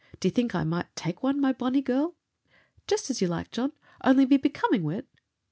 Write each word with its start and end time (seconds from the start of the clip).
D'ye 0.19 0.31
think 0.31 0.55
I 0.55 0.63
might 0.63 0.87
tak' 0.95 1.21
wan, 1.21 1.39
my 1.39 1.53
bonnie 1.53 1.83
girl?" 1.83 2.15
"Just 2.87 3.11
as 3.11 3.21
you 3.21 3.27
like, 3.27 3.51
John, 3.51 3.71
only 4.03 4.25
be 4.25 4.37
becoming 4.37 4.83
wi' 4.83 4.95
it." 4.95 5.07